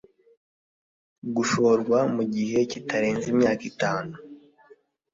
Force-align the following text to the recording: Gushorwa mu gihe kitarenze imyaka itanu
Gushorwa 1.35 1.99
mu 2.15 2.23
gihe 2.33 2.57
kitarenze 2.71 3.25
imyaka 3.33 3.63
itanu 3.71 4.13